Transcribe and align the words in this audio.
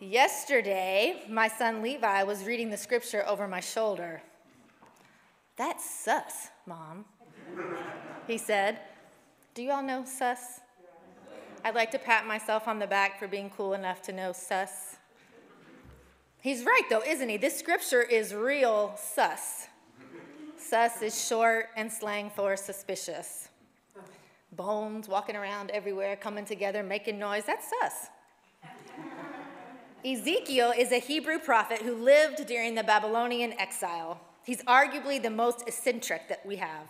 Yesterday, 0.00 1.22
my 1.28 1.48
son 1.48 1.82
Levi 1.82 2.22
was 2.22 2.44
reading 2.44 2.70
the 2.70 2.76
scripture 2.76 3.26
over 3.26 3.48
my 3.48 3.58
shoulder. 3.58 4.22
That's 5.56 5.84
sus, 5.84 6.50
Mom, 6.66 7.04
he 8.28 8.38
said. 8.38 8.78
Do 9.54 9.62
you 9.62 9.72
all 9.72 9.82
know 9.82 10.04
sus? 10.04 10.60
I'd 11.64 11.74
like 11.74 11.90
to 11.90 11.98
pat 11.98 12.28
myself 12.28 12.68
on 12.68 12.78
the 12.78 12.86
back 12.86 13.18
for 13.18 13.26
being 13.26 13.50
cool 13.50 13.74
enough 13.74 14.00
to 14.02 14.12
know 14.12 14.32
sus. 14.32 14.98
He's 16.40 16.64
right, 16.64 16.84
though, 16.88 17.02
isn't 17.02 17.28
he? 17.28 17.36
This 17.36 17.58
scripture 17.58 18.02
is 18.02 18.32
real 18.32 18.94
sus. 18.96 19.66
Sus 20.56 21.02
is 21.02 21.26
short 21.26 21.70
and 21.76 21.90
slang 21.90 22.30
for 22.30 22.56
suspicious. 22.56 23.48
Bones 24.52 25.08
walking 25.08 25.34
around 25.34 25.72
everywhere, 25.72 26.14
coming 26.14 26.44
together, 26.44 26.84
making 26.84 27.18
noise. 27.18 27.44
That's 27.46 27.68
sus. 27.80 28.10
Ezekiel 30.08 30.72
is 30.74 30.90
a 30.90 31.00
Hebrew 31.00 31.38
prophet 31.38 31.82
who 31.82 31.94
lived 31.94 32.46
during 32.46 32.74
the 32.74 32.82
Babylonian 32.82 33.52
exile. 33.60 34.18
He's 34.42 34.62
arguably 34.62 35.22
the 35.22 35.28
most 35.28 35.68
eccentric 35.68 36.28
that 36.30 36.46
we 36.46 36.56
have. 36.56 36.88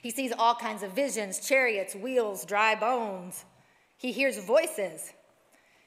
He 0.00 0.10
sees 0.10 0.32
all 0.38 0.54
kinds 0.54 0.84
of 0.84 0.92
visions 0.92 1.40
chariots, 1.40 1.96
wheels, 1.96 2.44
dry 2.44 2.76
bones. 2.76 3.44
He 3.96 4.12
hears 4.12 4.38
voices. 4.38 5.12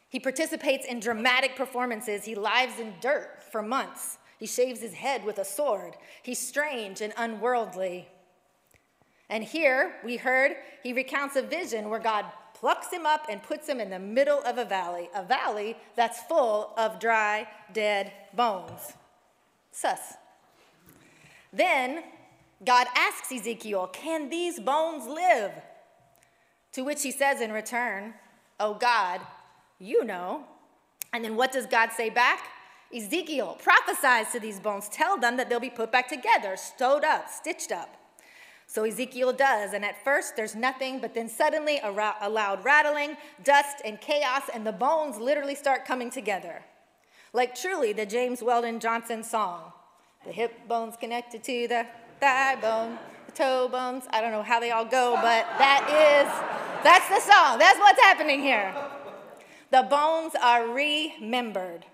He 0.10 0.20
participates 0.20 0.86
in 0.86 1.00
dramatic 1.00 1.56
performances. 1.56 2.26
He 2.26 2.36
lives 2.36 2.80
in 2.80 2.96
dirt 3.00 3.44
for 3.50 3.62
months. 3.62 4.18
He 4.38 4.46
shaves 4.46 4.82
his 4.82 4.94
head 4.94 5.24
with 5.24 5.38
a 5.38 5.46
sword. 5.46 5.96
He's 6.22 6.40
strange 6.40 7.00
and 7.00 7.14
unworldly. 7.16 8.10
And 9.30 9.42
here 9.42 9.96
we 10.04 10.18
heard 10.18 10.58
he 10.84 10.92
recounts 10.92 11.38
a 11.38 11.42
vision 11.42 11.90
where 11.90 12.00
God 12.00 12.26
plucks 12.60 12.92
him 12.92 13.06
up 13.06 13.28
and 13.30 13.42
puts 13.44 13.68
him 13.68 13.80
in 13.80 13.90
the 13.90 14.00
middle 14.00 14.42
of 14.44 14.58
a 14.58 14.66
valley, 14.66 15.10
a 15.14 15.24
valley 15.24 15.76
that's 15.96 16.22
full 16.24 16.74
of 16.78 17.00
dry, 17.00 17.48
dead 17.74 18.12
bones. 18.36 18.94
Sus. 19.72 20.16
Then 21.54 22.04
God 22.66 22.88
asks 22.96 23.32
Ezekiel, 23.32 23.88
Can 23.94 24.30
these 24.30 24.60
bones 24.60 25.08
live? 25.08 25.52
To 26.74 26.84
which 26.84 27.04
he 27.04 27.12
says 27.12 27.42
in 27.42 27.52
return, 27.52 28.14
Oh 28.60 28.74
God, 28.74 29.22
you 29.80 30.04
know. 30.04 30.44
And 31.14 31.24
then 31.24 31.36
what 31.36 31.52
does 31.52 31.66
God 31.66 31.92
say 31.92 32.10
back? 32.10 32.50
Ezekiel 32.96 33.58
prophesies 33.62 34.32
to 34.32 34.40
these 34.40 34.60
bones, 34.60 34.90
tell 34.90 35.18
them 35.18 35.38
that 35.38 35.50
they'll 35.50 35.60
be 35.60 35.70
put 35.70 35.92
back 35.92 36.08
together, 36.08 36.56
stowed 36.56 37.04
up, 37.04 37.30
stitched 37.30 37.72
up. 37.72 37.98
So 38.68 38.84
Ezekiel 38.84 39.32
does, 39.32 39.74
and 39.74 39.84
at 39.86 40.04
first 40.04 40.36
there's 40.36 40.54
nothing, 40.54 41.00
but 41.00 41.14
then 41.14 41.30
suddenly 41.30 41.80
a, 41.82 41.92
ra- 41.92 42.16
a 42.22 42.30
loud 42.30 42.64
rattling, 42.66 43.16
dust, 43.44 43.78
and 43.86 44.00
chaos, 44.00 44.44
and 44.54 44.68
the 44.68 44.74
bones 44.74 45.18
literally 45.18 45.56
start 45.56 45.86
coming 45.86 46.12
together. 46.12 46.66
Like 47.32 47.56
truly 47.56 47.94
the 47.94 48.06
James 48.06 48.44
Weldon 48.44 48.80
Johnson 48.80 49.24
song 49.24 49.72
the 50.28 50.34
hip 50.34 50.68
bones 50.68 50.96
connected 51.00 51.42
to 51.44 51.68
the 51.70 51.86
thigh 52.20 52.56
bone, 52.56 52.98
the 53.28 53.32
toe 53.32 53.70
bones. 53.70 54.04
I 54.10 54.20
don't 54.20 54.32
know 54.32 54.44
how 54.44 54.60
they 54.60 54.72
all 54.72 54.86
go, 54.86 55.16
but 55.16 55.48
that 55.58 55.88
is, 55.88 56.84
that's 56.84 57.08
the 57.08 57.22
song. 57.22 57.58
That's 57.60 57.80
what's 57.80 58.02
happening 58.02 58.42
here. 58.42 58.76
The 59.72 59.84
bones 59.84 60.34
are 60.42 60.68
remembered, 60.68 61.86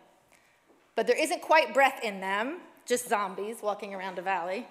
but 0.95 1.05
there 1.05 1.21
isn't 1.21 1.41
quite 1.41 1.73
breath 1.73 2.03
in 2.03 2.21
them, 2.21 2.59
just 2.85 3.07
zombies 3.07 3.57
walking 3.61 3.93
around 3.93 4.17
a 4.17 4.23
valley. 4.23 4.67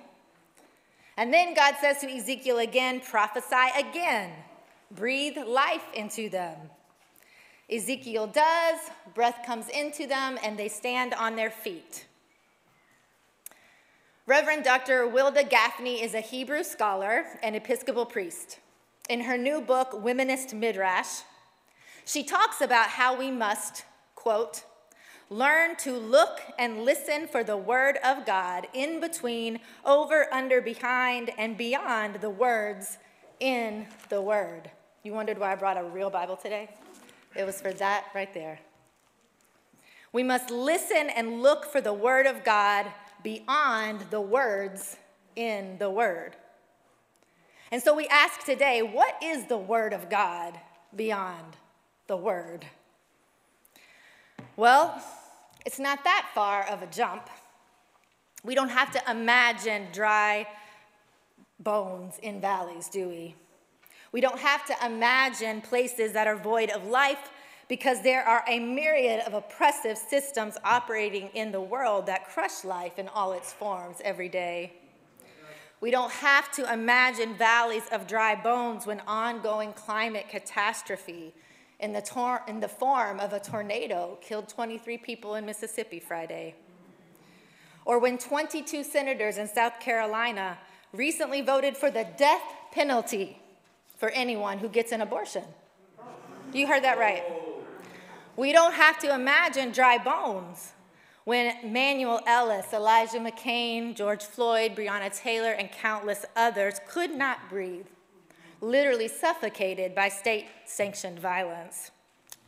And 1.16 1.32
then 1.32 1.55
God 1.55 1.74
says 1.80 1.98
to 1.98 2.10
Ezekiel 2.10 2.58
again, 2.58 3.00
prophesy 3.00 3.68
again, 3.78 4.30
breathe 4.91 5.36
life 5.46 5.84
into 5.94 6.28
them. 6.28 6.56
Ezekiel 7.70 8.27
does, 8.27 8.78
breath 9.14 9.40
comes 9.46 9.68
into 9.68 10.06
them, 10.06 10.38
and 10.42 10.58
they 10.58 10.68
stand 10.68 11.14
on 11.14 11.36
their 11.36 11.50
feet. 11.50 12.06
Reverend 14.27 14.64
Dr. 14.64 15.06
Wilda 15.08 15.44
Gafney 15.44 16.02
is 16.02 16.14
a 16.14 16.20
Hebrew 16.20 16.62
scholar 16.62 17.24
and 17.42 17.56
Episcopal 17.56 18.06
priest. 18.06 18.58
In 19.08 19.23
her 19.23 19.36
new 19.36 19.61
book, 19.61 19.92
Womanist 19.92 20.55
Midrash, 20.55 21.23
she 22.05 22.23
talks 22.23 22.61
about 22.61 22.89
how 22.89 23.18
we 23.18 23.30
must, 23.30 23.84
quote, 24.14 24.64
learn 25.32 25.76
to 25.76 25.96
look 25.96 26.40
and 26.58 26.84
listen 26.84 27.26
for 27.26 27.42
the 27.42 27.56
word 27.56 27.98
of 28.04 28.26
God 28.26 28.66
in 28.74 29.00
between, 29.00 29.60
over, 29.84 30.32
under, 30.32 30.60
behind, 30.60 31.30
and 31.38 31.56
beyond 31.56 32.16
the 32.16 32.30
words 32.30 32.98
in 33.40 33.86
the 34.08 34.20
word. 34.20 34.70
You 35.02 35.12
wondered 35.12 35.38
why 35.38 35.52
I 35.52 35.56
brought 35.56 35.76
a 35.76 35.84
real 35.84 36.10
Bible 36.10 36.36
today? 36.36 36.70
It 37.34 37.44
was 37.44 37.60
for 37.60 37.72
that 37.72 38.06
right 38.14 38.32
there. 38.34 38.60
We 40.12 40.22
must 40.22 40.50
listen 40.50 41.08
and 41.08 41.42
look 41.42 41.64
for 41.64 41.80
the 41.80 41.94
word 41.94 42.26
of 42.26 42.44
God 42.44 42.86
beyond 43.22 44.00
the 44.10 44.20
words 44.20 44.96
in 45.36 45.78
the 45.78 45.90
Word. 45.90 46.36
And 47.70 47.82
so 47.82 47.94
we 47.94 48.06
ask 48.08 48.44
today 48.44 48.82
what 48.82 49.16
is 49.22 49.46
the 49.46 49.56
Word 49.56 49.92
of 49.92 50.10
God 50.10 50.58
beyond 50.94 51.56
the 52.06 52.16
Word? 52.16 52.66
Well, 54.56 55.02
it's 55.64 55.78
not 55.78 56.05
that 56.05 56.28
far 56.34 56.68
of 56.68 56.83
a 56.83 56.86
jump. 56.86 57.28
We 58.45 58.55
don't 58.55 58.70
have 58.70 58.90
to 58.92 59.11
imagine 59.11 59.86
dry 59.92 60.46
bones 61.61 62.18
in 62.23 62.40
valleys, 62.40 62.89
do 62.89 63.08
we? 63.08 63.36
We 64.11 64.20
don't 64.20 64.39
have 64.39 64.67
to 64.67 64.74
imagine 64.84 65.61
places 65.61 66.12
that 66.12 66.27
are 66.27 66.36
void 66.36 66.70
of 66.70 66.86
life 66.86 67.30
because 67.68 68.02
there 68.02 68.23
are 68.23 68.45
a 68.48 68.58
myriad 68.58 69.20
of 69.27 69.33
oppressive 69.33 69.96
systems 69.96 70.58
operating 70.64 71.28
in 71.28 71.52
the 71.52 71.61
world 71.61 72.06
that 72.06 72.29
crush 72.29 72.64
life 72.64 72.98
in 72.98 73.08
all 73.08 73.33
its 73.33 73.52
forms 73.52 73.98
every 74.05 74.29
day. 74.29 74.74
We 75.80 75.90
don't 75.90 76.12
have 76.12 76.52
to 76.52 76.70
imagine 76.73 77.34
valleys 77.34 77.84
of 77.90 78.06
dry 78.06 78.34
bones 78.34 78.86
when 78.86 79.00
ongoing 79.06 79.73
climate 79.73 80.27
catastrophe 80.29 81.33
in 81.82 81.92
the, 81.92 82.00
tor- 82.00 82.42
in 82.48 82.60
the 82.60 82.68
form 82.68 83.20
of 83.20 83.32
a 83.32 83.40
tornado 83.40 84.16
killed 84.22 84.48
23 84.48 84.96
people 84.98 85.34
in 85.34 85.44
Mississippi 85.44 86.00
Friday. 86.00 86.54
Or 87.84 87.98
when 87.98 88.16
22 88.16 88.84
senators 88.84 89.36
in 89.36 89.48
South 89.48 89.80
Carolina 89.80 90.58
recently 90.92 91.42
voted 91.42 91.76
for 91.76 91.90
the 91.90 92.06
death 92.16 92.42
penalty 92.70 93.38
for 93.98 94.10
anyone 94.10 94.58
who 94.58 94.68
gets 94.68 94.92
an 94.92 95.00
abortion. 95.00 95.42
You 96.52 96.66
heard 96.66 96.84
that 96.84 96.98
right. 96.98 97.24
We 98.36 98.52
don't 98.52 98.74
have 98.74 98.98
to 99.00 99.14
imagine 99.14 99.72
dry 99.72 99.98
bones 99.98 100.72
when 101.24 101.72
Manuel 101.72 102.20
Ellis, 102.26 102.72
Elijah 102.72 103.18
McClain, 103.18 103.94
George 103.94 104.24
Floyd, 104.24 104.74
Breonna 104.74 105.16
Taylor, 105.16 105.50
and 105.50 105.70
countless 105.70 106.24
others 106.34 106.80
could 106.88 107.14
not 107.14 107.48
breathe, 107.48 107.86
literally 108.62 109.08
suffocated 109.08 109.95
by 109.95 110.08
state 110.08 110.46
sanctioned 110.64 111.18
violence. 111.18 111.90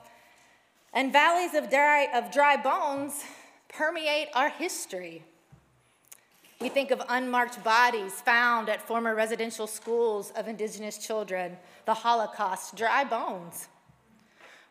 And 0.92 1.12
valleys 1.12 1.54
of 1.54 1.70
dry, 1.70 2.08
of 2.14 2.30
dry 2.30 2.56
bones 2.56 3.24
permeate 3.68 4.28
our 4.34 4.50
history. 4.50 5.24
We 6.64 6.70
think 6.70 6.90
of 6.92 7.02
unmarked 7.10 7.62
bodies 7.62 8.22
found 8.22 8.70
at 8.70 8.80
former 8.80 9.14
residential 9.14 9.66
schools 9.66 10.30
of 10.34 10.48
indigenous 10.48 10.96
children, 10.96 11.58
the 11.84 11.92
Holocaust, 11.92 12.74
dry 12.74 13.04
bones. 13.04 13.68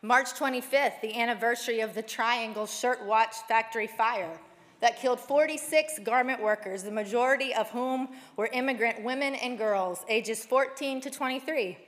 March 0.02 0.32
25th, 0.32 1.00
the 1.02 1.16
anniversary 1.16 1.78
of 1.78 1.94
the 1.94 2.02
Triangle 2.02 2.66
Shirtwaist 2.66 3.46
Factory 3.46 3.86
fire 3.86 4.40
that 4.80 4.98
killed 4.98 5.20
46 5.20 6.00
garment 6.00 6.42
workers, 6.42 6.82
the 6.82 6.90
majority 6.90 7.54
of 7.54 7.70
whom 7.70 8.08
were 8.34 8.48
immigrant 8.52 9.04
women 9.04 9.36
and 9.36 9.56
girls, 9.56 10.04
ages 10.08 10.44
14 10.44 11.00
to 11.00 11.10
23 11.10 11.78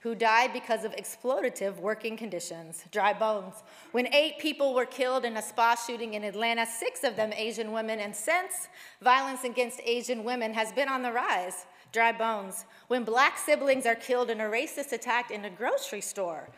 who 0.00 0.14
died 0.14 0.52
because 0.52 0.84
of 0.84 0.94
exploitative 0.96 1.76
working 1.80 2.16
conditions, 2.16 2.84
dry 2.92 3.12
bones. 3.12 3.54
When 3.92 4.12
eight 4.14 4.38
people 4.38 4.74
were 4.74 4.86
killed 4.86 5.24
in 5.24 5.36
a 5.36 5.42
spa 5.42 5.74
shooting 5.74 6.14
in 6.14 6.22
Atlanta, 6.22 6.66
six 6.66 7.02
of 7.02 7.16
them 7.16 7.32
Asian 7.34 7.72
women, 7.72 7.98
and 7.98 8.14
since 8.14 8.68
violence 9.02 9.44
against 9.44 9.80
Asian 9.84 10.22
women 10.22 10.54
has 10.54 10.72
been 10.72 10.88
on 10.88 11.02
the 11.02 11.12
rise, 11.12 11.66
dry 11.92 12.12
bones. 12.12 12.64
When 12.86 13.04
black 13.04 13.38
siblings 13.38 13.86
are 13.86 13.96
killed 13.96 14.30
in 14.30 14.40
a 14.40 14.44
racist 14.44 14.92
attack 14.92 15.30
in 15.30 15.44
a 15.44 15.50
grocery 15.50 16.00
store, 16.00 16.48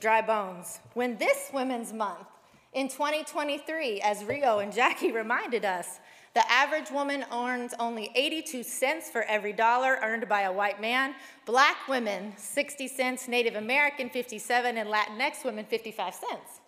dry 0.00 0.22
bones. 0.22 0.80
When 0.94 1.16
this 1.16 1.50
Women's 1.52 1.92
Month 1.92 2.28
in 2.72 2.88
2023, 2.88 4.00
as 4.02 4.24
Rio 4.24 4.58
and 4.60 4.72
Jackie 4.72 5.12
reminded 5.22 5.64
us, 5.64 5.98
the 6.34 6.50
average 6.50 6.90
woman 6.90 7.24
earns 7.32 7.74
only 7.78 8.10
82 8.16 8.64
cents 8.64 9.08
for 9.08 9.22
every 9.22 9.52
dollar 9.52 9.98
earned 10.02 10.28
by 10.28 10.42
a 10.42 10.52
white 10.52 10.80
man. 10.80 11.14
Black 11.46 11.86
women, 11.88 12.32
60 12.36 12.88
cents. 12.88 13.28
Native 13.28 13.54
American, 13.54 14.10
57. 14.10 14.76
And 14.76 14.88
Latinx 14.88 15.44
women, 15.44 15.64
55 15.64 16.14
cents. 16.14 16.60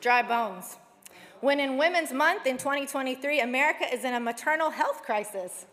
Dry 0.00 0.22
bones. 0.22 0.78
When 1.42 1.60
in 1.60 1.76
Women's 1.76 2.12
Month 2.12 2.46
in 2.46 2.56
2023, 2.56 3.40
America 3.40 3.84
is 3.92 4.04
in 4.04 4.14
a 4.14 4.20
maternal 4.20 4.70
health 4.70 5.02
crisis. 5.02 5.66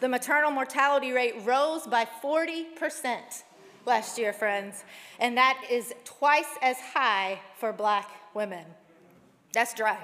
The 0.00 0.08
maternal 0.08 0.50
mortality 0.50 1.12
rate 1.12 1.36
rose 1.44 1.86
by 1.86 2.06
40% 2.22 3.44
last 3.86 4.18
year, 4.18 4.32
friends, 4.32 4.84
and 5.20 5.36
that 5.36 5.62
is 5.70 5.94
twice 6.04 6.58
as 6.60 6.76
high 6.78 7.40
for 7.58 7.72
black 7.72 8.10
women. 8.34 8.64
That's 9.52 9.72
dry. 9.72 9.98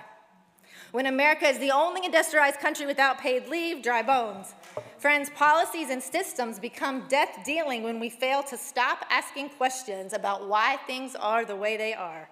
When 0.93 1.07
America 1.07 1.47
is 1.47 1.59
the 1.59 1.71
only 1.71 2.05
industrialized 2.05 2.59
country 2.59 2.85
without 2.85 3.19
paid 3.19 3.47
leave, 3.49 3.81
dry 3.81 4.03
bones. 4.03 4.55
Friends, 4.99 5.31
policies 5.31 5.89
and 5.89 6.03
systems 6.03 6.59
become 6.59 7.07
death 7.09 7.39
dealing 7.45 7.85
when 7.85 8.01
we 8.01 8.11
fail 8.11 8.43
to 8.45 8.57
stop 8.57 9.07
asking 9.09 9.51
questions 9.51 10.13
about 10.13 10.49
why 10.49 10.79
things 10.89 11.15
are 11.15 11.45
the 11.45 11.55
way 11.55 11.77
they 11.77 11.95
are 11.95 12.29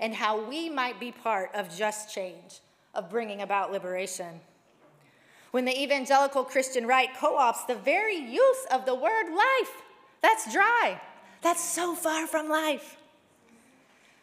and 0.00 0.12
how 0.12 0.44
we 0.44 0.68
might 0.68 0.98
be 0.98 1.12
part 1.12 1.50
of 1.54 1.74
just 1.74 2.12
change, 2.12 2.58
of 2.94 3.08
bringing 3.08 3.42
about 3.42 3.70
liberation. 3.70 4.40
When 5.52 5.64
the 5.64 5.80
evangelical 5.80 6.42
Christian 6.42 6.86
right 6.86 7.10
co 7.16 7.36
opts 7.36 7.66
the 7.66 7.76
very 7.76 8.16
use 8.16 8.66
of 8.72 8.86
the 8.86 8.94
word 8.94 9.30
life, 9.30 9.82
that's 10.20 10.52
dry. 10.52 11.00
That's 11.42 11.62
so 11.62 11.94
far 11.94 12.26
from 12.26 12.48
life. 12.48 12.96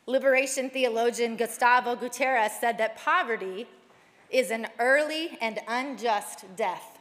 Liberation 0.06 0.70
theologian 0.70 1.36
Gustavo 1.36 1.96
Gutierrez 1.96 2.52
said 2.60 2.78
that 2.78 2.98
poverty 2.98 3.68
is 4.30 4.52
an 4.52 4.68
early 4.80 5.38
and 5.42 5.60
unjust 5.68 6.46
death. 6.56 7.00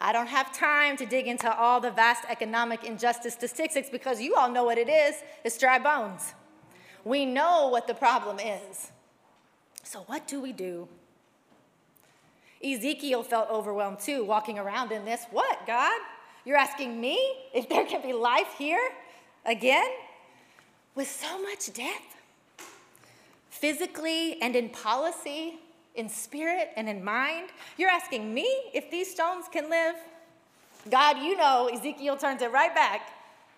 I 0.00 0.12
don't 0.12 0.26
have 0.26 0.52
time 0.56 0.96
to 0.96 1.06
dig 1.06 1.26
into 1.26 1.52
all 1.54 1.80
the 1.80 1.90
vast 1.90 2.24
economic 2.28 2.84
injustice 2.84 3.34
statistics 3.34 3.88
because 3.88 4.20
you 4.20 4.34
all 4.34 4.50
know 4.50 4.64
what 4.64 4.78
it 4.78 4.88
is 4.88 5.14
it's 5.44 5.58
dry 5.58 5.78
bones. 5.78 6.34
We 7.04 7.24
know 7.26 7.68
what 7.68 7.86
the 7.86 7.94
problem 7.94 8.38
is. 8.38 8.92
So, 9.82 10.00
what 10.06 10.26
do 10.26 10.40
we 10.40 10.52
do? 10.52 10.88
Ezekiel 12.64 13.22
felt 13.22 13.50
overwhelmed 13.50 13.98
too, 13.98 14.24
walking 14.24 14.58
around 14.58 14.92
in 14.92 15.04
this. 15.04 15.26
What, 15.30 15.66
God? 15.66 16.00
You're 16.44 16.56
asking 16.56 17.00
me 17.00 17.18
if 17.52 17.68
there 17.68 17.84
can 17.84 18.02
be 18.02 18.12
life 18.12 18.54
here 18.56 18.90
again? 19.44 19.88
With 20.94 21.08
so 21.08 21.40
much 21.42 21.72
death? 21.72 22.16
Physically 23.50 24.40
and 24.40 24.56
in 24.56 24.68
policy, 24.68 25.60
in 25.94 26.08
spirit 26.08 26.70
and 26.76 26.88
in 26.88 27.04
mind. 27.04 27.50
You're 27.76 27.90
asking 27.90 28.32
me 28.32 28.46
if 28.72 28.90
these 28.90 29.10
stones 29.10 29.46
can 29.50 29.68
live? 29.68 29.96
God, 30.90 31.18
you 31.18 31.36
know, 31.36 31.70
Ezekiel 31.72 32.16
turns 32.16 32.42
it 32.42 32.50
right 32.50 32.74
back 32.74 33.10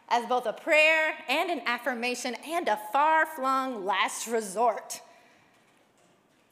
as 0.09 0.27
both 0.27 0.47
a 0.47 0.53
prayer 0.53 1.15
and 1.29 1.51
an 1.51 1.63
affirmation 1.67 2.37
and 2.47 2.69
a 2.69 2.79
far 2.93 3.27
flung 3.27 3.85
last 3.85 4.27
resort. 4.27 5.01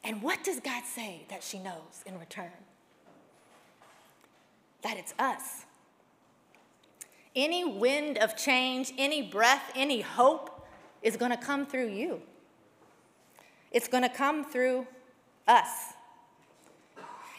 And 0.05 0.23
what 0.23 0.43
does 0.43 0.61
God 0.61 0.84
say 0.84 1.23
that 1.29 1.43
she 1.43 1.58
knows 1.58 2.02
in 2.06 2.19
return? 2.19 2.50
That 4.82 4.96
it's 4.96 5.14
us. 5.19 5.67
Any 7.37 7.64
wind 7.64 8.19
of 8.19 8.37
change, 8.37 8.93
any 8.99 9.23
breath, 9.23 9.70
any 9.75 10.00
hope 10.00 10.67
is 11.02 11.17
going 11.17 11.31
to 11.31 11.37
come 11.37 11.67
through 11.67 11.88
you. 11.88 12.20
It's 13.70 13.88
going 13.88 14.02
to 14.02 14.08
come 14.08 14.44
through 14.44 14.87
us. 15.49 15.94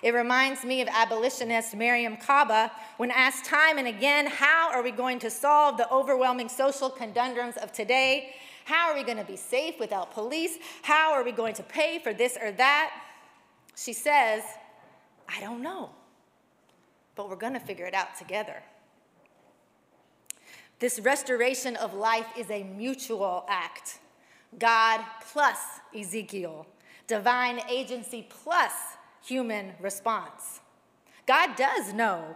It 0.02 0.14
reminds 0.14 0.66
me 0.66 0.82
of 0.82 0.90
abolitionist 0.90 1.76
Mariame 1.76 2.20
Kaba 2.20 2.72
when 2.98 3.10
asked 3.10 3.46
time 3.46 3.78
and 3.78 3.88
again, 3.88 4.28
how 4.28 4.70
are 4.70 4.84
we 4.84 4.92
going 4.92 5.18
to 5.20 5.30
solve 5.30 5.78
the 5.78 5.90
overwhelming 5.90 6.50
social 6.50 6.90
conundrums 6.90 7.56
of 7.56 7.72
today? 7.72 8.36
How 8.66 8.90
are 8.90 8.96
we 8.96 9.04
going 9.04 9.18
to 9.18 9.24
be 9.24 9.38
safe 9.38 9.80
without 9.80 10.14
police? 10.14 10.58
How 10.82 11.14
are 11.14 11.24
we 11.24 11.32
going 11.32 11.54
to 11.54 11.64
pay 11.64 12.00
for 12.00 12.14
this 12.14 12.38
or 12.42 12.52
that? 12.52 12.92
She 13.78 13.94
says, 13.94 14.44
I 15.30 15.40
don't 15.40 15.62
know, 15.62 15.90
but 17.16 17.30
we're 17.30 17.38
going 17.38 17.54
to 17.54 17.60
figure 17.60 17.86
it 17.86 17.94
out 17.94 18.18
together. 18.18 18.62
This 20.80 21.00
restoration 21.00 21.78
of 21.78 21.94
life 21.94 22.28
is 22.38 22.52
a 22.52 22.64
mutual 22.64 23.46
act. 23.48 24.00
God 24.60 25.00
plus 25.32 25.58
Ezekiel 25.98 26.68
divine 27.14 27.62
agency 27.70 28.26
plus 28.28 28.72
human 29.24 29.72
response. 29.80 30.62
God 31.28 31.56
does 31.56 31.94
know. 31.94 32.36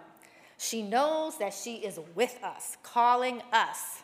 She 0.59 0.83
knows 0.83 1.39
that 1.39 1.55
she 1.55 1.77
is 1.77 1.99
with 2.13 2.37
us, 2.43 2.77
calling 2.83 3.41
us 3.51 4.03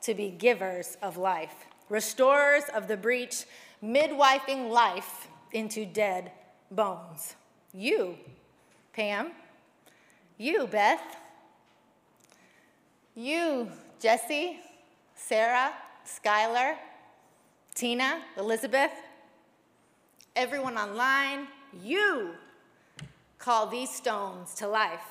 to 0.00 0.14
be 0.14 0.30
givers 0.30 0.96
of 1.02 1.18
life, 1.18 1.66
restorers 1.90 2.64
of 2.74 2.88
the 2.88 2.96
breach, 2.96 3.44
midwifing 3.84 4.70
life 4.70 5.28
into 5.52 5.84
dead 5.84 6.32
bones. 6.70 7.36
You, 7.74 8.16
Pam, 8.94 9.30
you, 10.38 10.66
Beth, 10.66 11.18
you, 13.14 13.68
Jesse, 14.00 14.58
Sarah, 15.14 15.74
Skylar, 16.06 16.76
Tina, 17.74 18.22
Elizabeth, 18.38 18.92
everyone 20.36 20.76
online, 20.76 21.46
you 21.82 22.30
call 23.38 23.66
these 23.66 23.90
stones 23.90 24.54
to 24.54 24.66
life. 24.66 25.06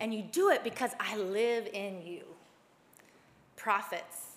And 0.00 0.12
you 0.14 0.22
do 0.22 0.50
it 0.50 0.62
because 0.62 0.90
I 1.00 1.16
live 1.16 1.68
in 1.72 2.02
you. 2.04 2.22
Prophets, 3.56 4.36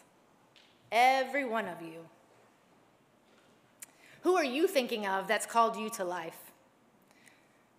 every 0.92 1.46
one 1.46 1.68
of 1.68 1.82
you. 1.82 2.00
Who 4.22 4.36
are 4.36 4.44
you 4.44 4.68
thinking 4.68 5.06
of 5.06 5.28
that's 5.28 5.46
called 5.46 5.78
you 5.78 5.90
to 5.92 6.04
life? 6.04 6.38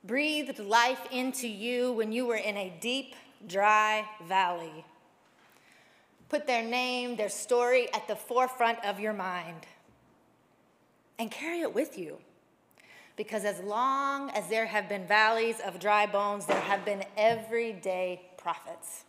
Breathed 0.05 0.59
life 0.59 1.01
into 1.11 1.47
you 1.47 1.93
when 1.93 2.13
you 2.13 2.27
were 2.27 2.37
in 2.37 2.57
a 2.57 2.73
deep, 2.81 3.15
dry 3.47 4.07
valley. 4.27 4.85
Put 6.31 6.47
their 6.47 6.63
name, 6.63 7.17
their 7.17 7.29
story 7.29 7.93
at 7.93 8.09
the 8.09 8.17
forefront 8.17 8.83
of 8.85 9.01
your 9.01 9.13
mind 9.13 9.67
and 11.21 11.31
carry 11.31 11.61
it 11.61 11.75
with 11.75 11.99
you. 11.99 12.17
Because 13.15 13.45
as 13.45 13.61
long 13.61 14.31
as 14.31 14.49
there 14.49 14.65
have 14.65 14.89
been 14.89 15.07
valleys 15.07 15.61
of 15.61 15.79
dry 15.79 16.07
bones, 16.07 16.47
there 16.47 16.59
have 16.63 16.83
been 16.87 17.05
everyday 17.15 18.23
prophets. 18.39 19.05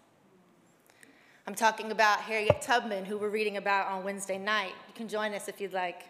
I'm 1.47 1.55
talking 1.55 1.89
about 1.91 2.19
Harriet 2.19 2.61
Tubman, 2.61 3.05
who 3.05 3.17
we're 3.17 3.29
reading 3.29 3.55
about 3.55 3.87
on 3.87 4.03
Wednesday 4.03 4.37
night. 4.37 4.73
You 4.89 4.93
can 4.93 5.07
join 5.07 5.33
us 5.33 5.47
if 5.47 5.61
you'd 5.61 5.71
like. 5.71 6.01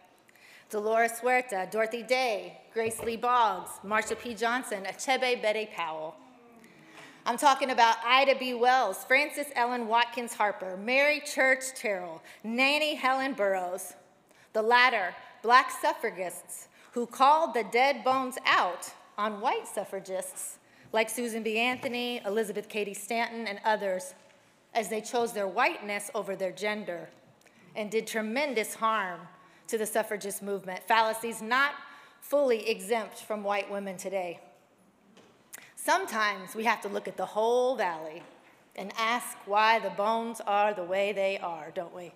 Dolores 0.72 1.20
Huerta, 1.20 1.70
Dorothy 1.72 2.02
Day, 2.02 2.58
Grace 2.74 3.00
Lee 3.04 3.16
Boggs, 3.16 3.70
Marsha 3.86 4.20
P. 4.20 4.34
Johnson, 4.34 4.84
Achebe 4.86 5.40
Betty 5.40 5.70
Powell. 5.76 6.16
I'm 7.28 7.38
talking 7.38 7.70
about 7.70 7.98
Ida 8.04 8.40
B. 8.40 8.56
Wells, 8.56 9.04
Frances 9.04 9.48
Ellen 9.56 9.88
Watkins 9.88 10.34
Harper, 10.34 10.78
Mary 10.78 11.20
Church 11.20 11.76
Terrell, 11.76 12.24
Nannie 12.44 12.96
Helen 12.96 13.34
Burroughs. 13.34 13.94
The 14.54 14.62
latter 14.62 15.16
black 15.42 15.72
suffragists 15.72 16.68
who 16.92 17.06
called 17.06 17.54
the 17.54 17.64
dead 17.72 18.04
bones 18.04 18.38
out 18.46 18.92
on 19.18 19.40
white 19.40 19.68
suffragists 19.68 20.58
like 20.94 21.10
Susan 21.10 21.42
B. 21.42 21.58
Anthony, 21.58 22.22
Elizabeth 22.26 22.68
Cady 22.68 22.94
Stanton, 22.94 23.48
and 23.48 23.60
others 23.64 24.14
as 24.74 24.90
they 24.90 25.02
chose 25.02 25.34
their 25.34 25.48
whiteness 25.48 26.12
over 26.14 26.36
their 26.36 26.52
gender 26.52 27.10
and 27.76 27.90
did 27.90 28.08
tremendous 28.08 28.76
harm 28.76 29.22
to 29.68 29.78
the 29.78 29.86
suffragist 29.86 30.42
movement, 30.42 30.82
fallacies 30.88 31.42
not 31.42 31.74
fully 32.20 32.70
exempt 32.70 33.20
from 33.20 33.44
white 33.44 33.72
women 33.72 33.96
today. 33.96 34.40
Sometimes 35.76 36.56
we 36.56 36.66
have 36.66 36.82
to 36.82 36.90
look 36.90 37.08
at 37.08 37.18
the 37.18 37.26
whole 37.26 37.76
valley 37.76 38.22
and 38.76 38.92
ask 38.98 39.38
why 39.46 39.80
the 39.80 39.90
bones 39.92 40.42
are 40.46 40.74
the 40.74 40.84
way 40.84 41.12
they 41.12 41.38
are, 41.38 41.72
don't 41.74 41.96
we? 41.96 42.12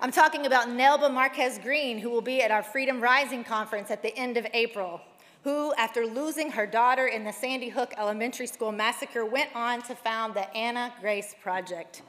I'm 0.00 0.12
talking 0.12 0.46
about 0.46 0.68
Nelba 0.68 1.12
Marquez 1.12 1.58
Greene, 1.58 1.98
who 1.98 2.08
will 2.08 2.20
be 2.22 2.40
at 2.40 2.52
our 2.52 2.62
Freedom 2.62 3.00
Rising 3.00 3.42
conference 3.42 3.90
at 3.90 4.00
the 4.00 4.16
end 4.16 4.36
of 4.36 4.46
April, 4.54 5.00
who, 5.42 5.74
after 5.74 6.06
losing 6.06 6.52
her 6.52 6.68
daughter 6.68 7.08
in 7.08 7.24
the 7.24 7.32
Sandy 7.32 7.68
Hook 7.68 7.92
Elementary 7.98 8.46
School 8.46 8.70
massacre, 8.70 9.26
went 9.26 9.50
on 9.56 9.82
to 9.82 9.96
found 9.96 10.34
the 10.34 10.48
Ana 10.56 10.94
Grace 11.00 11.34
Project. 11.42 12.02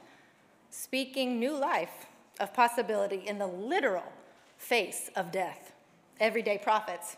speaking 0.70 1.38
new 1.38 1.56
life 1.56 2.06
of 2.38 2.54
possibility 2.54 3.24
in 3.26 3.38
the 3.38 3.46
literal 3.46 4.12
face 4.56 5.10
of 5.16 5.32
death. 5.32 5.72
Everyday 6.20 6.58
prophets. 6.58 7.16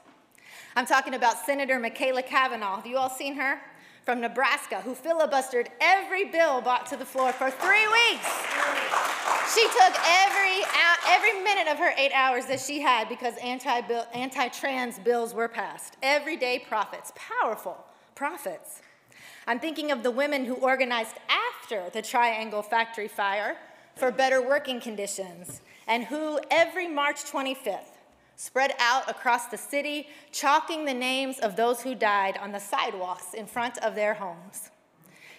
I'm 0.74 0.86
talking 0.86 1.14
about 1.14 1.44
Senator 1.44 1.78
Machaela 1.78 2.24
Cavanaugh. 2.24 2.76
Have 2.76 2.86
you 2.86 2.96
all 2.96 3.10
seen 3.10 3.34
her? 3.36 3.60
From 4.04 4.20
Nebraska, 4.20 4.80
who 4.80 4.94
filibustered 4.94 5.68
every 5.80 6.24
bill 6.24 6.60
brought 6.60 6.86
to 6.86 6.96
the 6.96 7.04
floor 7.04 7.32
for 7.32 7.50
three 7.50 7.86
weeks. 7.86 9.21
She 9.54 9.62
took 9.66 9.94
every, 10.06 10.64
every 11.08 11.42
minute 11.42 11.68
of 11.68 11.78
her 11.78 11.92
eight 11.96 12.12
hours 12.12 12.46
that 12.46 12.60
she 12.60 12.80
had 12.80 13.08
because 13.08 13.34
anti 13.42 14.48
trans 14.48 14.98
bills 14.98 15.34
were 15.34 15.48
passed. 15.48 15.96
Everyday 16.02 16.60
prophets, 16.60 17.12
powerful 17.14 17.84
prophets. 18.14 18.80
I'm 19.46 19.58
thinking 19.58 19.90
of 19.90 20.02
the 20.02 20.10
women 20.10 20.44
who 20.44 20.54
organized 20.54 21.16
after 21.28 21.90
the 21.90 22.02
Triangle 22.02 22.62
Factory 22.62 23.08
fire 23.08 23.56
for 23.96 24.10
better 24.10 24.40
working 24.40 24.80
conditions 24.80 25.60
and 25.86 26.04
who 26.04 26.38
every 26.50 26.88
March 26.88 27.24
25th 27.24 27.92
spread 28.36 28.74
out 28.78 29.08
across 29.10 29.46
the 29.46 29.58
city, 29.58 30.08
chalking 30.30 30.84
the 30.84 30.94
names 30.94 31.38
of 31.38 31.56
those 31.56 31.82
who 31.82 31.94
died 31.94 32.38
on 32.38 32.52
the 32.52 32.58
sidewalks 32.58 33.34
in 33.34 33.46
front 33.46 33.78
of 33.78 33.94
their 33.94 34.14
homes. 34.14 34.70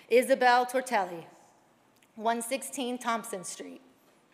Isabel 0.10 0.66
Tortelli, 0.66 1.26
116 2.16 2.98
Thompson 3.00 3.44
Street, 3.44 3.82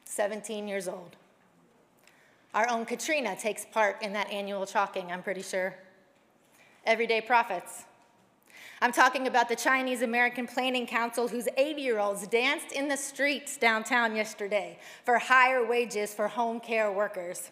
17 0.09 0.67
years 0.67 0.87
old. 0.87 1.15
Our 2.55 2.67
own 2.67 2.85
Katrina 2.85 3.35
takes 3.35 3.65
part 3.65 4.01
in 4.01 4.11
that 4.13 4.29
annual 4.31 4.65
chalking, 4.65 5.11
I'm 5.11 5.21
pretty 5.21 5.43
sure. 5.43 5.75
Everyday 6.83 7.21
prophets. 7.21 7.83
I'm 8.81 8.91
talking 8.91 9.27
about 9.27 9.49
the 9.49 9.55
Chinese 9.55 10.01
American 10.01 10.47
Planning 10.47 10.87
Council, 10.87 11.27
whose 11.27 11.47
80 11.55 11.81
year 11.81 11.99
olds 11.99 12.25
danced 12.27 12.71
in 12.71 12.87
the 12.87 12.97
streets 12.97 13.55
downtown 13.57 14.15
yesterday 14.15 14.79
for 15.05 15.19
higher 15.19 15.65
wages 15.65 16.13
for 16.13 16.27
home 16.27 16.59
care 16.59 16.91
workers 16.91 17.51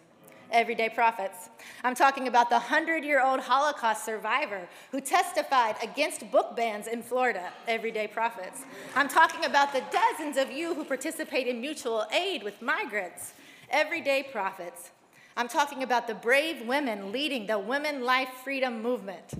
everyday 0.50 0.88
prophets. 0.88 1.50
I'm 1.84 1.94
talking 1.94 2.28
about 2.28 2.48
the 2.48 2.56
100 2.56 3.04
year 3.04 3.22
old 3.22 3.40
Holocaust 3.40 4.04
survivor 4.04 4.68
who 4.90 5.00
testified 5.00 5.76
against 5.82 6.30
book 6.30 6.56
bans 6.56 6.86
in 6.86 7.02
Florida, 7.02 7.52
everyday 7.66 8.06
prophets. 8.06 8.64
I'm 8.94 9.08
talking 9.08 9.44
about 9.44 9.72
the 9.72 9.82
dozens 9.90 10.36
of 10.36 10.50
you 10.50 10.74
who 10.74 10.84
participate 10.84 11.46
in 11.46 11.60
mutual 11.60 12.06
aid 12.12 12.42
with 12.42 12.60
migrants, 12.62 13.34
everyday 13.70 14.22
prophets. 14.22 14.90
I'm 15.36 15.48
talking 15.48 15.82
about 15.82 16.06
the 16.06 16.14
brave 16.14 16.66
women 16.66 17.12
leading 17.12 17.46
the 17.46 17.58
Women 17.58 18.04
Life 18.04 18.30
Freedom 18.42 18.82
Movement 18.82 19.34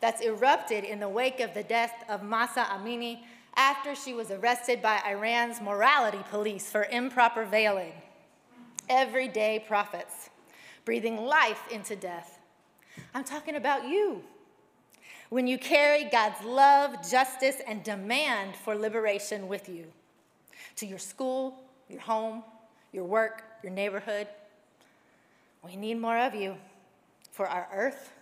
that's 0.00 0.22
erupted 0.22 0.84
in 0.84 0.98
the 0.98 1.08
wake 1.08 1.40
of 1.40 1.54
the 1.54 1.62
death 1.62 1.92
of 2.08 2.22
Mahsa 2.22 2.64
Amini 2.64 3.20
after 3.54 3.94
she 3.94 4.14
was 4.14 4.30
arrested 4.30 4.80
by 4.80 5.00
Iran's 5.06 5.60
morality 5.60 6.22
police 6.30 6.70
for 6.70 6.84
improper 6.84 7.44
veiling. 7.44 7.92
Everyday 8.88 9.64
prophets 9.68 10.30
breathing 10.84 11.24
life 11.24 11.62
into 11.70 11.96
death. 11.96 12.38
I'm 13.14 13.24
talking 13.24 13.56
about 13.56 13.88
you. 13.88 14.22
When 15.30 15.46
you 15.46 15.56
carry 15.56 16.04
God's 16.04 16.44
love, 16.44 17.08
justice, 17.08 17.56
and 17.66 17.82
demand 17.82 18.54
for 18.54 18.74
liberation 18.74 19.48
with 19.48 19.68
you 19.68 19.86
to 20.76 20.86
your 20.86 20.98
school, 20.98 21.58
your 21.88 22.00
home, 22.00 22.42
your 22.92 23.04
work, 23.04 23.42
your 23.62 23.72
neighborhood, 23.72 24.26
we 25.64 25.76
need 25.76 25.98
more 25.98 26.18
of 26.18 26.34
you 26.34 26.56
for 27.30 27.46
our 27.46 27.66
earth, 27.72 28.12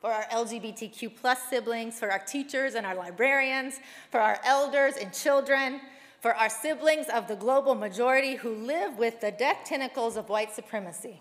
for 0.00 0.12
our 0.12 0.24
LGBTQ 0.26 1.10
plus 1.20 1.42
siblings, 1.48 1.98
for 1.98 2.10
our 2.12 2.18
teachers 2.18 2.74
and 2.74 2.86
our 2.86 2.94
librarians, 2.94 3.80
for 4.10 4.20
our 4.20 4.38
elders 4.44 4.94
and 5.00 5.12
children, 5.12 5.80
for 6.20 6.34
our 6.34 6.48
siblings 6.48 7.06
of 7.12 7.26
the 7.26 7.36
global 7.36 7.74
majority 7.74 8.36
who 8.36 8.54
live 8.54 8.98
with 8.98 9.20
the 9.20 9.32
death 9.32 9.58
tentacles 9.64 10.16
of 10.16 10.28
white 10.28 10.54
supremacy. 10.54 11.20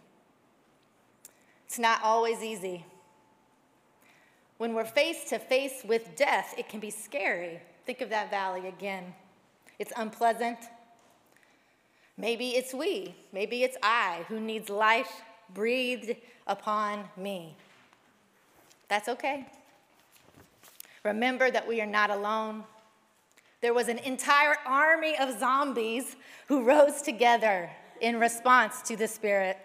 It's 1.65 1.79
not 1.79 2.03
always 2.03 2.41
easy. 2.41 2.85
When 4.57 4.73
we're 4.73 4.85
face 4.85 5.29
to 5.29 5.39
face 5.39 5.83
with 5.83 6.15
death, 6.15 6.53
it 6.57 6.69
can 6.69 6.79
be 6.79 6.89
scary. 6.89 7.59
Think 7.85 8.01
of 8.01 8.09
that 8.09 8.29
valley 8.29 8.67
again. 8.67 9.13
It's 9.79 9.91
unpleasant. 9.97 10.59
Maybe 12.17 12.49
it's 12.49 12.73
we, 12.73 13.15
maybe 13.31 13.63
it's 13.63 13.75
I 13.81 14.25
who 14.27 14.39
needs 14.39 14.69
life 14.69 15.21
breathed 15.53 16.15
upon 16.47 17.05
me. 17.17 17.55
That's 18.87 19.09
okay. 19.09 19.47
Remember 21.03 21.49
that 21.51 21.67
we 21.67 21.81
are 21.81 21.87
not 21.87 22.11
alone. 22.11 22.63
There 23.61 23.73
was 23.73 23.87
an 23.87 23.97
entire 23.99 24.55
army 24.65 25.17
of 25.17 25.37
zombies 25.39 26.15
who 26.47 26.63
rose 26.63 27.01
together 27.01 27.69
in 28.01 28.19
response 28.19 28.81
to 28.83 28.95
the 28.95 29.07
Spirit. 29.07 29.57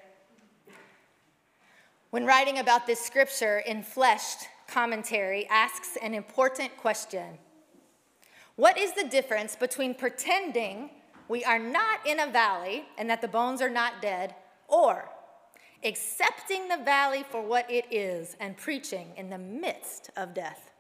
When 2.11 2.25
writing 2.25 2.59
about 2.59 2.87
this 2.87 3.01
scripture 3.01 3.63
enfleshed 3.69 4.47
commentary 4.67 5.47
asks 5.51 5.99
an 6.01 6.15
important 6.15 6.75
question. 6.79 7.37
What 8.57 8.79
is 8.79 8.93
the 8.95 9.05
difference 9.05 9.55
between 9.55 9.95
pretending 9.95 10.89
we 11.29 11.45
are 11.45 11.59
not 11.59 12.07
in 12.07 12.19
a 12.21 12.27
valley 12.27 12.87
and 12.97 13.11
that 13.11 13.21
the 13.21 13.29
bones 13.29 13.61
are 13.61 13.69
not 13.69 14.01
dead, 14.01 14.35
or 14.69 15.11
accepting 15.85 16.69
the 16.69 16.79
valley 16.79 17.27
for 17.31 17.43
what 17.43 17.71
it 17.71 17.85
is 17.91 18.37
and 18.41 18.57
preaching 18.57 19.09
in 19.19 19.29
the 19.29 19.37
midst 19.37 20.09
of 20.17 20.33
death? 20.33 20.71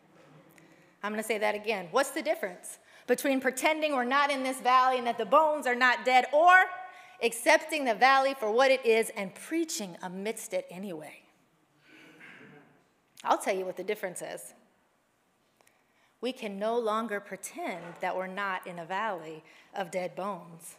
I'm 1.02 1.14
to 1.14 1.22
say 1.22 1.36
that 1.36 1.54
again. 1.54 1.88
What's 1.90 2.10
the 2.10 2.22
difference 2.22 2.78
between 3.06 3.38
pretending 3.38 3.92
we're 3.92 4.04
not 4.04 4.30
in 4.30 4.42
this 4.42 4.60
valley 4.62 4.96
and 4.96 5.06
that 5.06 5.18
the 5.18 5.26
bones 5.26 5.66
are 5.66 5.74
not 5.74 6.06
dead, 6.06 6.24
or 6.32 6.54
accepting 7.22 7.84
the 7.84 7.94
valley 7.94 8.34
for 8.38 8.50
what 8.50 8.70
it 8.70 8.84
is 8.84 9.10
and 9.16 9.34
preaching 9.34 9.96
amidst 10.02 10.52
it 10.52 10.66
anyway. 10.70 11.22
I'll 13.24 13.38
tell 13.38 13.56
you 13.56 13.64
what 13.64 13.76
the 13.76 13.84
difference 13.84 14.22
is. 14.22 14.54
We 16.20 16.32
can 16.32 16.58
no 16.58 16.78
longer 16.78 17.20
pretend 17.20 17.84
that 18.00 18.16
we're 18.16 18.26
not 18.26 18.66
in 18.66 18.78
a 18.78 18.84
valley 18.84 19.42
of 19.74 19.90
dead 19.90 20.14
bones. 20.14 20.76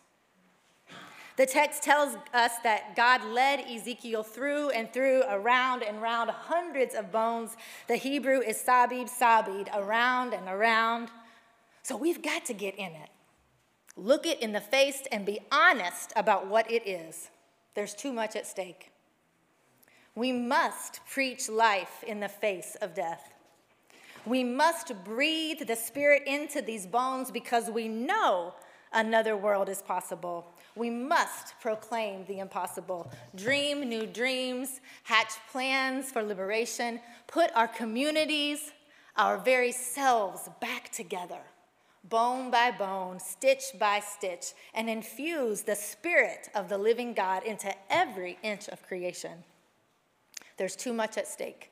The 1.38 1.46
text 1.46 1.84
tells 1.84 2.18
us 2.34 2.52
that 2.64 2.98
God 2.98 3.24
led 3.24 3.62
Ezekiel 3.62 4.24
through 4.24 4.72
and 4.72 4.92
through, 4.92 5.24
around 5.30 5.84
and 5.84 6.02
round 6.02 6.30
hundreds 6.30 6.94
of 6.94 7.14
bones. 7.14 7.56
The 7.88 7.96
Hebrew 7.96 8.42
is 8.42 8.58
sabib, 8.58 9.10
sabid, 9.10 9.74
around 9.74 10.34
and 10.34 10.50
around. 10.50 11.08
So 11.82 11.96
we've 11.96 12.22
got 12.22 12.44
to 12.48 12.54
get 12.54 12.76
in 12.76 12.92
it. 12.92 13.10
Look 14.00 14.26
it 14.26 14.42
in 14.42 14.54
the 14.54 14.62
face 14.62 15.04
and 15.12 15.26
be 15.26 15.40
honest 15.52 16.14
about 16.16 16.48
what 16.48 16.72
it 16.72 16.88
is. 16.88 17.30
There's 17.76 17.94
too 17.94 18.14
much 18.14 18.36
at 18.38 18.48
stake. 18.48 18.92
We 20.16 20.32
must 20.32 21.02
preach 21.06 21.50
life 21.50 22.04
in 22.08 22.22
the 22.22 22.30
face 22.30 22.78
of 22.82 22.94
death. 22.94 23.34
We 24.26 24.42
must 24.44 24.94
breathe 25.04 25.68
the 25.68 25.76
Spirit 25.76 26.24
into 26.26 26.62
these 26.62 26.86
bones 26.86 27.30
because 27.30 27.70
we 27.70 27.90
know 27.90 28.54
another 28.94 29.36
world 29.36 29.68
is 29.68 29.82
possible. 29.82 30.48
We 30.76 30.90
must 30.90 31.60
proclaim 31.60 32.24
the 32.26 32.40
impossible, 32.40 33.12
dream 33.36 33.82
new 33.90 34.06
dreams, 34.06 34.80
hatch 35.04 35.34
plans 35.52 36.10
for 36.10 36.24
liberation, 36.24 37.02
put 37.28 37.52
our 37.54 37.68
communities, 37.68 38.72
our 39.18 39.38
very 39.38 39.74
selves 39.74 40.50
back 40.62 40.90
together 40.90 41.42
bone 42.04 42.50
by 42.50 42.72
bone, 42.72 43.20
stitch 43.20 43.66
by 43.80 44.00
stitch, 44.00 44.54
and 44.74 44.90
infuse 44.90 45.62
the 45.62 45.76
spirit 45.76 46.50
of 46.56 46.70
the 46.70 46.78
living 46.78 47.14
God 47.14 47.44
into 47.44 47.74
every 47.90 48.38
inch 48.44 48.68
of 48.70 48.82
creation. 48.84 49.44
There's 50.58 50.76
too 50.76 50.94
much 50.94 51.18
at 51.18 51.28
stake 51.28 51.72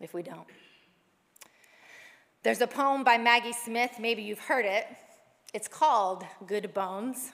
if 0.00 0.14
we 0.14 0.22
don't. 0.22 0.46
There's 2.42 2.60
a 2.60 2.66
poem 2.66 3.02
by 3.02 3.18
Maggie 3.18 3.52
Smith, 3.52 3.92
maybe 3.98 4.22
you've 4.22 4.38
heard 4.38 4.64
it. 4.64 4.86
It's 5.52 5.68
called 5.68 6.24
Good 6.46 6.72
Bones. 6.74 7.32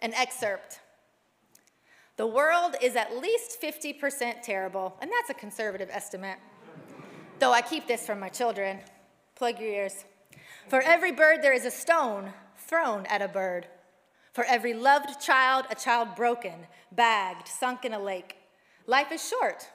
An 0.00 0.12
excerpt. 0.14 0.80
The 2.16 2.26
world 2.26 2.76
is 2.82 2.94
at 2.94 3.16
least 3.16 3.60
50% 3.60 4.42
terrible, 4.42 4.96
and 5.00 5.10
that's 5.10 5.30
a 5.30 5.34
conservative 5.34 5.88
estimate. 5.90 6.38
Though 7.38 7.52
I 7.52 7.62
keep 7.62 7.86
this 7.86 8.06
from 8.06 8.20
my 8.20 8.28
children. 8.28 8.80
Plug 9.34 9.58
your 9.58 9.70
ears. 9.70 10.04
For 10.68 10.80
every 10.80 11.12
bird, 11.12 11.42
there 11.42 11.52
is 11.52 11.66
a 11.66 11.70
stone 11.70 12.32
thrown 12.56 13.06
at 13.06 13.22
a 13.22 13.28
bird. 13.28 13.66
For 14.32 14.44
every 14.44 14.74
loved 14.74 15.20
child, 15.20 15.66
a 15.70 15.74
child 15.74 16.16
broken, 16.16 16.66
bagged, 16.90 17.48
sunk 17.48 17.84
in 17.84 17.92
a 17.92 17.98
lake. 17.98 18.36
Life 18.86 19.12
is 19.12 19.26
short, 19.26 19.68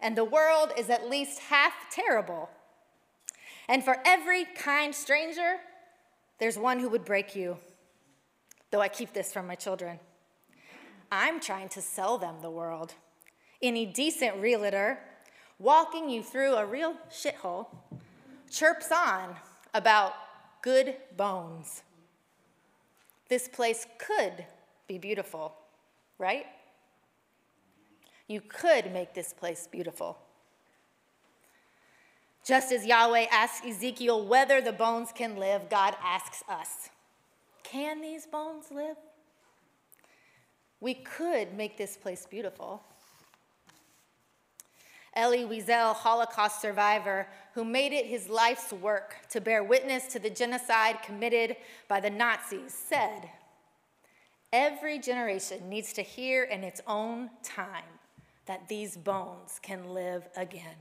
and 0.00 0.16
the 0.16 0.24
world 0.24 0.72
is 0.76 0.90
at 0.90 1.08
least 1.08 1.40
half 1.40 1.72
terrible. 1.90 2.50
And 3.68 3.82
for 3.82 3.96
every 4.04 4.44
kind 4.44 4.94
stranger, 4.94 5.56
there's 6.38 6.58
one 6.58 6.78
who 6.80 6.88
would 6.88 7.04
break 7.04 7.34
you, 7.34 7.56
though 8.70 8.80
I 8.80 8.88
keep 8.88 9.12
this 9.12 9.32
from 9.32 9.46
my 9.46 9.54
children. 9.54 9.98
I'm 11.10 11.40
trying 11.40 11.68
to 11.70 11.82
sell 11.82 12.18
them 12.18 12.36
the 12.40 12.50
world. 12.50 12.94
Any 13.60 13.86
decent 13.86 14.36
realtor 14.36 14.98
walking 15.58 16.08
you 16.08 16.22
through 16.22 16.54
a 16.54 16.64
real 16.64 16.94
shithole 17.10 17.66
chirps 18.50 18.90
on 18.92 19.36
about 19.74 20.14
good 20.62 20.96
bones. 21.16 21.82
this 23.28 23.46
place 23.46 23.86
could 23.98 24.44
be 24.88 24.98
beautiful, 24.98 25.54
right? 26.18 26.46
You 28.26 28.40
could 28.40 28.92
make 28.92 29.14
this 29.14 29.32
place 29.32 29.68
beautiful. 29.70 30.18
Just 32.44 32.72
as 32.72 32.84
Yahweh 32.84 33.26
asked 33.30 33.64
Ezekiel 33.64 34.26
whether 34.26 34.60
the 34.60 34.72
bones 34.72 35.10
can 35.14 35.36
live, 35.36 35.68
God 35.70 35.94
asks 36.02 36.42
us, 36.48 36.90
can 37.62 38.00
these 38.00 38.26
bones 38.26 38.66
live? 38.72 38.96
We 40.80 40.94
could 40.94 41.54
make 41.54 41.76
this 41.76 41.96
place 41.96 42.26
beautiful. 42.28 42.82
Elie 45.14 45.44
Wiesel, 45.44 45.94
Holocaust 45.94 46.60
survivor, 46.60 47.26
who 47.54 47.64
made 47.64 47.92
it 47.92 48.06
his 48.06 48.28
life's 48.28 48.72
work 48.72 49.16
to 49.30 49.40
bear 49.40 49.64
witness 49.64 50.06
to 50.08 50.18
the 50.18 50.30
genocide 50.30 51.02
committed 51.02 51.56
by 51.88 52.00
the 52.00 52.10
Nazis, 52.10 52.72
said, 52.72 53.28
Every 54.52 54.98
generation 54.98 55.68
needs 55.68 55.92
to 55.94 56.02
hear 56.02 56.44
in 56.44 56.64
its 56.64 56.80
own 56.86 57.30
time 57.42 57.84
that 58.46 58.68
these 58.68 58.96
bones 58.96 59.60
can 59.62 59.94
live 59.94 60.28
again. 60.36 60.76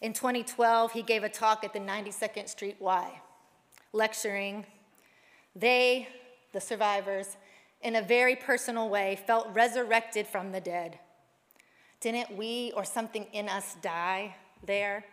In 0.00 0.12
2012, 0.12 0.92
he 0.92 1.02
gave 1.02 1.24
a 1.24 1.28
talk 1.28 1.64
at 1.64 1.72
the 1.72 1.78
92nd 1.78 2.48
Street 2.48 2.76
Y, 2.80 3.20
lecturing, 3.92 4.66
They, 5.54 6.08
the 6.52 6.60
survivors, 6.60 7.36
in 7.82 7.96
a 7.96 8.02
very 8.02 8.36
personal 8.36 8.88
way, 8.88 9.18
felt 9.26 9.48
resurrected 9.52 10.26
from 10.26 10.52
the 10.52 10.60
dead. 10.60 10.98
Didn't 12.00 12.36
we 12.36 12.72
or 12.76 12.84
something 12.84 13.26
in 13.32 13.48
us 13.48 13.76
die 13.82 14.36
there? 14.64 15.04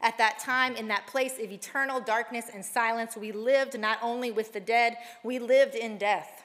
At 0.00 0.18
that 0.18 0.38
time, 0.38 0.76
in 0.76 0.88
that 0.88 1.06
place 1.06 1.38
of 1.38 1.50
eternal 1.50 2.00
darkness 2.00 2.46
and 2.52 2.64
silence, 2.64 3.16
we 3.16 3.32
lived 3.32 3.78
not 3.78 3.98
only 4.02 4.30
with 4.30 4.52
the 4.52 4.60
dead, 4.60 4.96
we 5.22 5.38
lived 5.38 5.74
in 5.74 5.96
death. 5.96 6.44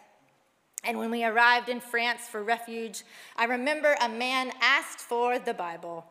And 0.84 0.98
when 0.98 1.12
we 1.12 1.26
arrived 1.26 1.68
in 1.68 1.82
France 1.82 2.22
for 2.22 2.42
refuge, 2.42 3.04
I 3.36 3.46
remember 3.46 3.98
a 4.02 4.08
man 4.08 4.54
asked 4.62 5.00
for 5.00 5.38
the 5.38 5.54
Bible. 5.54 6.06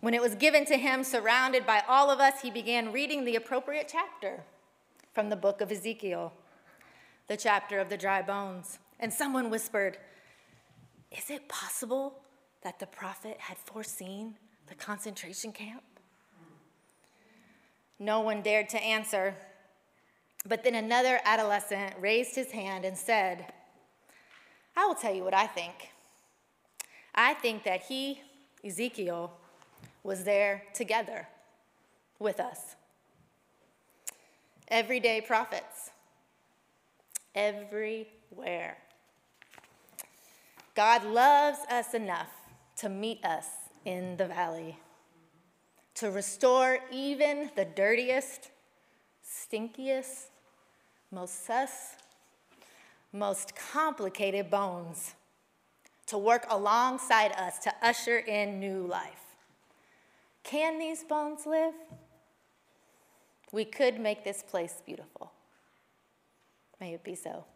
When 0.00 0.12
it 0.12 0.20
was 0.20 0.34
given 0.34 0.64
to 0.66 0.76
him, 0.76 1.04
surrounded 1.04 1.64
by 1.66 1.82
all 1.88 2.10
of 2.10 2.18
us, 2.18 2.42
he 2.42 2.50
began 2.50 2.92
reading 2.92 3.24
the 3.24 3.36
appropriate 3.36 3.88
chapter 3.90 4.42
from 5.14 5.30
the 5.30 5.36
book 5.36 5.60
of 5.60 5.70
Ezekiel, 5.70 6.32
the 7.28 7.36
chapter 7.36 7.78
of 7.78 7.88
the 7.88 7.96
dry 7.96 8.22
bones. 8.22 8.78
And 8.98 9.12
someone 9.12 9.50
whispered, 9.50 9.98
Is 11.10 11.30
it 11.30 11.48
possible 11.48 12.20
that 12.62 12.78
the 12.78 12.86
prophet 12.86 13.36
had 13.38 13.58
foreseen 13.58 14.34
the 14.68 14.74
concentration 14.74 15.52
camp? 15.52 15.82
No 17.98 18.20
one 18.20 18.42
dared 18.42 18.68
to 18.70 18.82
answer. 18.82 19.34
But 20.48 20.62
then 20.62 20.74
another 20.74 21.20
adolescent 21.24 21.94
raised 21.98 22.34
his 22.34 22.50
hand 22.50 22.84
and 22.84 22.96
said, 22.96 23.52
I 24.76 24.86
will 24.86 24.94
tell 24.94 25.14
you 25.14 25.24
what 25.24 25.34
I 25.34 25.46
think. 25.46 25.90
I 27.14 27.34
think 27.34 27.64
that 27.64 27.82
he, 27.82 28.20
Ezekiel, 28.64 29.32
was 30.02 30.24
there 30.24 30.62
together 30.74 31.26
with 32.18 32.38
us. 32.38 32.76
Everyday 34.68 35.20
prophets, 35.20 35.90
everywhere. 37.34 38.76
God 40.76 41.04
loves 41.04 41.60
us 41.70 41.94
enough 41.94 42.28
to 42.76 42.90
meet 42.90 43.24
us 43.24 43.46
in 43.86 44.18
the 44.18 44.26
valley, 44.26 44.76
to 45.94 46.10
restore 46.10 46.80
even 46.92 47.50
the 47.56 47.64
dirtiest, 47.64 48.50
stinkiest, 49.24 50.26
most 51.10 51.46
sus, 51.46 51.94
most 53.10 53.56
complicated 53.56 54.50
bones, 54.50 55.14
to 56.08 56.18
work 56.18 56.44
alongside 56.50 57.32
us 57.32 57.58
to 57.60 57.72
usher 57.82 58.18
in 58.18 58.60
new 58.60 58.86
life. 58.86 59.34
Can 60.42 60.78
these 60.78 61.02
bones 61.02 61.46
live? 61.46 61.72
We 63.50 63.64
could 63.64 63.98
make 63.98 64.24
this 64.24 64.42
place 64.42 64.82
beautiful. 64.84 65.32
May 66.78 66.92
it 66.92 67.02
be 67.02 67.14
so. 67.14 67.46